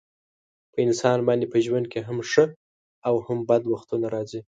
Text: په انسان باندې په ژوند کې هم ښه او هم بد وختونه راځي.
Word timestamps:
په 0.73 0.79
انسان 0.87 1.17
باندې 1.27 1.45
په 1.53 1.57
ژوند 1.65 1.85
کې 1.91 1.99
هم 2.07 2.17
ښه 2.31 2.45
او 3.07 3.15
هم 3.25 3.39
بد 3.49 3.63
وختونه 3.73 4.07
راځي. 4.15 4.41